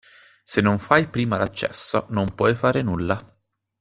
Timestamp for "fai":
0.79-1.09